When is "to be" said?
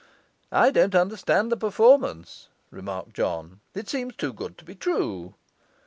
4.57-4.73